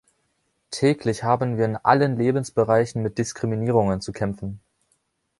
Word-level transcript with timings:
Täglich 0.71 1.21
haben 1.21 1.59
wir 1.59 1.65
in 1.65 1.75
allen 1.75 2.17
Lebensbereichen 2.17 3.03
mit 3.03 3.19
Diskriminierungen 3.19 4.01
zu 4.01 4.11
kämpfen. 4.11 4.59